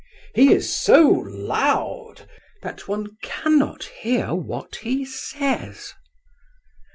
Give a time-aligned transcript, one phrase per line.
[0.33, 2.27] He is so loud
[2.63, 5.93] that one cannot bear what he says.